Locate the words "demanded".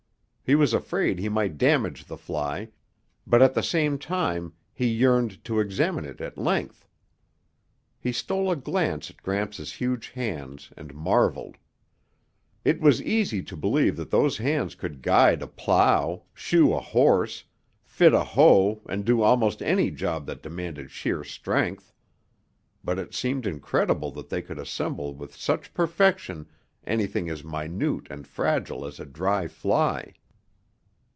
20.43-20.91